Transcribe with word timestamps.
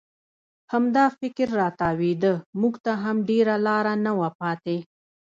همدا 0.73 1.05
فکر 1.19 1.47
را 1.59 1.67
تاوېده، 1.79 2.33
موږ 2.59 2.73
ته 2.85 2.91
هم 3.03 3.17
ډېره 3.29 3.55
لاره 3.67 3.93
نه 4.05 4.11
وه 4.19 4.29
پاتې. 4.39 4.77